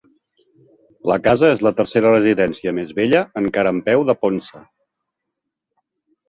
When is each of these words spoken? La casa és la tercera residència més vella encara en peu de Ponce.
La 1.09 1.17
casa 1.27 1.51
és 1.55 1.61
la 1.67 1.71
tercera 1.79 2.13
residència 2.15 2.73
més 2.79 2.95
vella 3.01 3.21
encara 3.43 3.75
en 3.77 3.83
peu 3.91 4.07
de 4.09 4.17
Ponce. 4.25 4.65